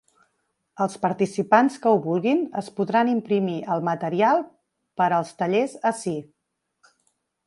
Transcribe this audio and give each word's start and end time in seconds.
Els 0.85 0.95
participants 1.01 1.75
que 1.83 1.91
ho 1.91 1.99
vulguin 2.05 2.39
es 2.61 2.71
podran 2.79 3.11
imprimir 3.11 3.57
el 3.75 3.85
material 3.89 4.41
per 5.03 5.11
als 5.19 5.35
tallers 5.43 5.77
ací. 5.91 6.15